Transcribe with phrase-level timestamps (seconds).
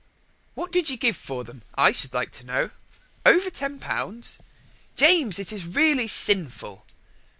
[0.55, 2.69] What did you give for them, I should like to know?
[3.23, 4.39] Over Ten Pounds?
[4.95, 6.87] James, it is really sinful.